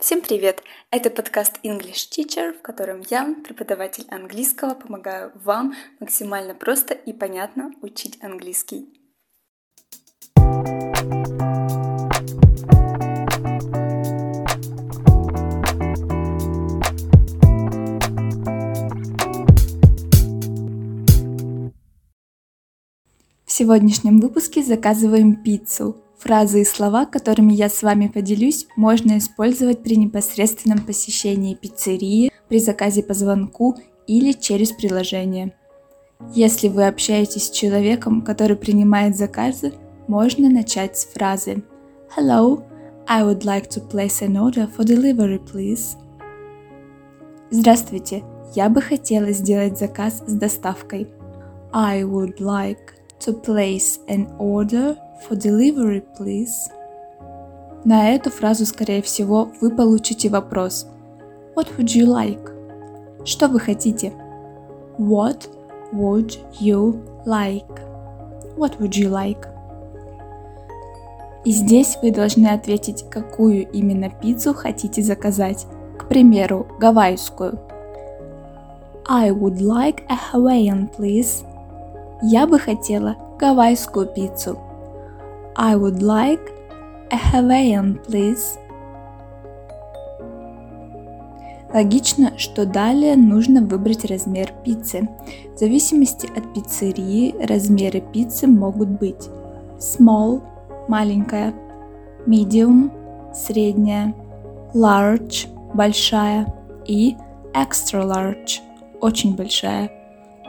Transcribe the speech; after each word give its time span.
Всем 0.00 0.20
привет! 0.20 0.62
Это 0.92 1.10
подкаст 1.10 1.58
English 1.64 2.08
Teacher, 2.12 2.56
в 2.56 2.62
котором 2.62 3.02
я, 3.10 3.34
преподаватель 3.42 4.06
английского, 4.10 4.74
помогаю 4.74 5.32
вам 5.34 5.74
максимально 5.98 6.54
просто 6.54 6.94
и 6.94 7.12
понятно 7.12 7.72
учить 7.82 8.16
английский. 8.22 8.86
В 23.44 23.50
сегодняшнем 23.50 24.20
выпуске 24.20 24.62
заказываем 24.62 25.42
пиццу. 25.42 25.96
Фразы 26.18 26.62
и 26.62 26.64
слова, 26.64 27.06
которыми 27.06 27.52
я 27.52 27.68
с 27.68 27.82
вами 27.82 28.08
поделюсь, 28.08 28.66
можно 28.76 29.18
использовать 29.18 29.82
при 29.82 29.96
непосредственном 29.96 30.80
посещении 30.80 31.54
пиццерии, 31.54 32.32
при 32.48 32.58
заказе 32.58 33.02
по 33.04 33.14
звонку 33.14 33.76
или 34.08 34.32
через 34.32 34.72
приложение. 34.72 35.54
Если 36.34 36.68
вы 36.68 36.88
общаетесь 36.88 37.46
с 37.46 37.50
человеком, 37.50 38.22
который 38.22 38.56
принимает 38.56 39.16
заказы, 39.16 39.72
можно 40.08 40.50
начать 40.50 40.98
с 40.98 41.04
фразы 41.04 41.62
Hello, 42.16 42.64
I 43.06 43.22
would 43.22 43.44
like 43.44 43.68
to 43.70 43.88
place 43.88 44.20
an 44.20 44.36
order 44.36 44.68
for 44.68 44.84
delivery, 44.84 45.38
please. 45.38 45.96
Здравствуйте, 47.50 48.24
я 48.54 48.68
бы 48.68 48.82
хотела 48.82 49.30
сделать 49.30 49.78
заказ 49.78 50.22
с 50.26 50.32
доставкой. 50.32 51.08
I 51.72 52.02
would 52.02 52.38
like 52.40 52.94
to 53.20 53.40
place 53.40 54.00
an 54.08 54.26
order 54.38 54.96
for 55.26 55.36
delivery, 55.36 56.02
please. 56.18 56.70
На 57.84 58.10
эту 58.10 58.30
фразу, 58.30 58.66
скорее 58.66 59.02
всего, 59.02 59.50
вы 59.60 59.70
получите 59.70 60.28
вопрос 60.28 60.86
What 61.56 61.68
would 61.76 61.94
you 61.94 62.06
like? 62.06 63.24
Что 63.24 63.48
вы 63.48 63.60
хотите? 63.60 64.12
What 64.98 65.48
would 65.92 66.38
you 66.60 67.02
like? 67.24 67.80
What 68.56 68.78
would 68.78 68.92
you 68.92 69.10
like? 69.10 69.46
И 71.44 71.50
здесь 71.50 71.96
вы 72.02 72.10
должны 72.10 72.48
ответить, 72.48 73.04
какую 73.10 73.70
именно 73.70 74.10
пиццу 74.10 74.54
хотите 74.54 75.02
заказать. 75.02 75.66
К 75.98 76.06
примеру, 76.08 76.66
гавайскую. 76.78 77.58
I 79.08 79.30
would 79.30 79.58
like 79.60 80.02
a 80.08 80.18
Hawaiian, 80.32 80.90
please. 80.96 81.44
Я 82.22 82.46
бы 82.46 82.58
хотела 82.58 83.16
гавайскую 83.38 84.06
пиццу. 84.06 84.58
I 85.60 85.74
would 85.74 86.02
like 86.02 86.54
a 87.10 87.16
Hawaiian, 87.16 87.98
please. 88.06 88.56
Логично, 91.74 92.38
что 92.38 92.64
далее 92.64 93.16
нужно 93.16 93.60
выбрать 93.62 94.04
размер 94.04 94.52
пиццы. 94.64 95.08
В 95.56 95.58
зависимости 95.58 96.28
от 96.36 96.54
пиццерии 96.54 97.34
размеры 97.44 98.00
пиццы 98.00 98.46
могут 98.46 98.88
быть 98.88 99.28
small– 99.80 100.42
маленькая, 100.88 101.52
medium– 102.24 102.92
средняя, 103.34 104.14
large– 104.74 105.48
большая 105.74 106.54
и 106.86 107.16
extra 107.52 108.04
large– 108.04 108.60
очень 109.00 109.34
большая. 109.34 109.90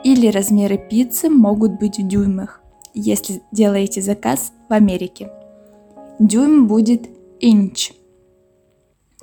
Или 0.03 0.27
размеры 0.27 0.77
пиццы 0.77 1.31
могут 1.31 1.79
быть 1.79 1.97
в 1.97 2.07
дюймах, 2.07 2.61
если 2.93 3.41
делаете 3.51 4.01
заказ 4.03 4.53
в 4.69 4.73
Америке. 4.73 5.31
Дюйм 6.19 6.67
будет 6.67 7.07
inch. 7.41 7.93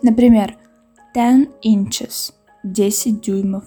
Например, 0.02 0.56
10 1.14 1.48
inches– 1.64 2.32
10 2.64 3.20
дюймов. 3.20 3.64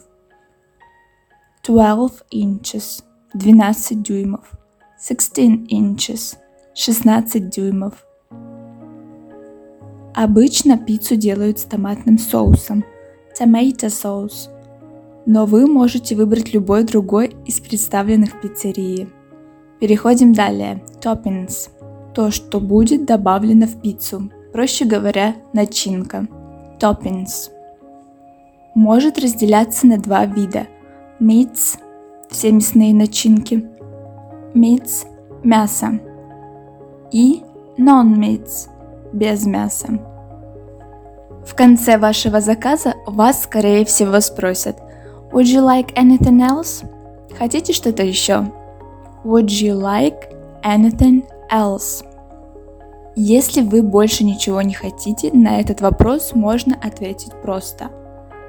12 1.63 2.23
inches– 2.33 3.03
12 3.33 4.01
дюймов. 4.01 4.51
16 5.01 5.71
inches– 5.71 6.37
16 6.75 7.49
дюймов. 7.49 8.05
Обычно 10.13 10.77
пиццу 10.77 11.15
делают 11.15 11.59
с 11.59 11.63
томатным 11.63 12.17
соусом– 12.17 12.83
tomato 13.39 13.87
sauce– 13.87 14.49
но 15.29 15.45
вы 15.45 15.67
можете 15.67 16.15
выбрать 16.15 16.55
любой 16.55 16.83
другой 16.83 17.35
из 17.45 17.59
представленных 17.59 18.33
в 18.33 18.41
пиццерии. 18.41 19.09
Переходим 19.79 20.33
далее. 20.33 20.81
Toppings. 21.01 21.69
То, 22.13 22.31
что 22.31 22.59
будет 22.59 23.05
добавлено 23.05 23.65
в 23.65 23.81
пиццу. 23.81 24.29
Проще 24.51 24.85
говоря, 24.85 25.35
начинка. 25.53 26.27
Toppings. 26.79 27.49
Может 28.75 29.19
разделяться 29.19 29.87
на 29.87 29.97
два 29.97 30.25
вида. 30.25 30.67
Meats– 31.19 31.77
все 32.29 32.51
мясные 32.51 32.93
начинки. 32.93 33.65
Meats– 34.53 35.05
мясо. 35.43 35.99
И 37.11 37.43
non-meats– 37.77 38.69
без 39.13 39.45
мяса. 39.45 39.99
В 41.45 41.55
конце 41.55 41.97
вашего 41.97 42.41
заказа 42.41 42.95
вас, 43.07 43.43
скорее 43.43 43.85
всего, 43.85 44.19
спросят– 44.19 44.77
Would 45.31 45.45
you 45.45 45.61
like 45.61 45.93
anything 45.93 46.41
else? 46.41 46.83
Хотите 47.37 47.71
что-то 47.71 48.03
еще? 48.03 48.51
Would 49.25 49.47
you 49.47 49.75
like 49.75 50.31
anything 50.63 51.25
else? 51.51 52.03
Если 53.15 53.61
вы 53.61 53.81
больше 53.81 54.23
ничего 54.23 54.61
не 54.61 54.73
хотите, 54.73 55.29
на 55.33 55.59
этот 55.59 55.81
вопрос 55.81 56.33
можно 56.33 56.75
ответить 56.81 57.33
просто. 57.41 57.89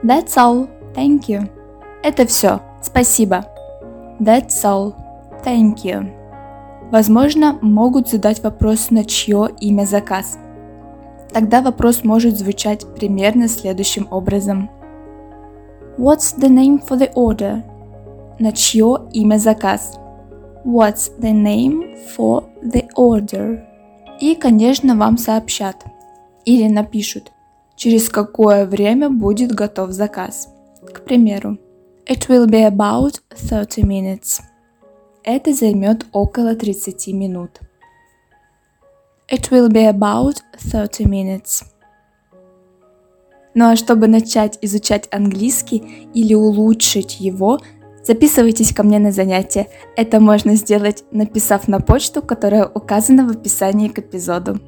That's 0.03 0.37
all. 0.37 0.69
Thank 0.95 1.27
you. 1.27 1.51
Это 2.03 2.27
все. 2.27 2.61
Спасибо. 2.83 3.47
That's 4.21 4.65
all. 4.65 4.95
Thank 5.45 5.85
you. 5.85 6.11
Возможно, 6.91 7.59
могут 7.61 8.09
задать 8.09 8.43
вопрос, 8.43 8.91
на 8.91 9.05
чье 9.05 9.49
имя 9.61 9.85
заказ. 9.85 10.39
Тогда 11.33 11.63
вопрос 11.63 12.05
может 12.05 12.39
звучать 12.39 12.85
примерно 12.95 13.49
следующим 13.49 14.09
образом– 14.11 14.71
What's 16.01 16.33
the 16.33 16.49
name 16.49 16.79
for 16.79 16.97
the 16.97 17.13
order? 17.15 17.63
На 18.39 18.53
чье 18.53 18.97
имя 19.13 19.37
заказ? 19.37 20.00
What's 20.65 21.09
the 21.19 21.33
name 21.33 21.97
for 22.17 22.45
the 22.63 22.89
order? 22.97 23.65
И, 24.21 24.35
конечно, 24.35 24.95
вам 24.97 25.17
сообщат 25.17 25.85
или 26.45 26.69
напишут, 26.69 27.33
через 27.77 28.09
какое 28.09 28.67
время 28.67 29.09
будет 29.09 29.53
готов 29.53 29.91
заказ. 29.93 30.49
К 30.93 31.01
примеру, 31.03 31.59
It 32.07 32.29
will 32.29 32.47
be 32.47 32.65
about 32.65 33.21
30 33.37 33.85
minutes. 33.85 34.41
Это 35.23 35.55
займет 35.55 36.07
около 36.13 36.57
30 36.57 37.13
минут. 37.13 37.61
It 39.31 39.51
will 39.51 39.69
be 39.69 39.89
about 39.89 40.43
30 40.59 41.07
minutes. 41.07 41.65
Ну 43.55 43.71
а 43.71 43.77
чтобы 43.77 44.09
начать 44.09 44.59
изучать 44.61 45.09
английский 45.13 46.09
или 46.15 46.35
улучшить 46.35 47.21
его, 47.21 47.61
записывайтесь 48.05 48.73
ко 48.73 48.83
мне 48.83 48.99
на 48.99 49.13
занятия. 49.13 49.69
Это 49.97 50.21
можно 50.21 50.55
сделать, 50.57 51.05
написав 51.11 51.69
на 51.69 51.81
почту, 51.81 52.23
которая 52.23 52.67
указана 52.67 53.27
в 53.27 53.31
описании 53.31 53.89
к 53.89 53.99
эпизоду. 53.99 54.59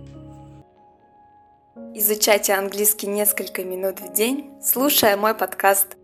Изучайте 1.95 2.55
английский 2.55 3.07
несколько 3.07 3.65
минут 3.65 4.01
в 4.01 4.13
день, 4.13 4.51
слушая 4.63 5.17
мой 5.17 5.35
подкаст– 5.35 5.97